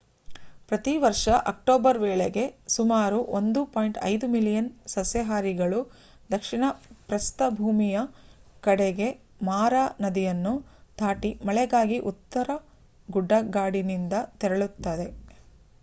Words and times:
ಪ್ರತಿ 0.69 0.93
ವರ್ಷ 0.97 1.25
ಅಕ್ಟೋಬರ್ 1.49 1.97
ವೇಳೆಗೆ 2.03 2.43
ಸುಮಾರು 2.75 3.17
1.5 3.39 4.29
ಮಿಲಿಯನ್ 4.31 4.69
ಸಸ್ಯಾಹಾರಿಗಳು 4.93 5.81
ದಕ್ಷಿಣ 6.29 6.63
ಪ್ರಸ್ಥಭೂಮಿಯ 7.09 7.99
ಕಡೆಗೆ 8.63 9.09
ಮಾರಾ 9.43 9.85
ನದಿಯನ್ನು 10.05 10.55
ದಾಟಿ 10.97 11.31
ಮಳೆಗಾಗಿ 11.49 11.99
ಉತ್ತರ 12.13 12.57
ಗುಡ್ಡಗಾಡಿನಿಂದ 13.07 14.13
ತೆರಳುತ್ತವೆ 14.41 15.09